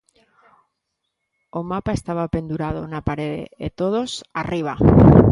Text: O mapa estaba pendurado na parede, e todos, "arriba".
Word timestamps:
O 1.59 1.61
mapa 1.71 1.91
estaba 1.95 2.31
pendurado 2.35 2.81
na 2.91 3.01
parede, 3.09 3.41
e 3.65 3.67
todos, 3.79 4.09
"arriba". 4.41 4.73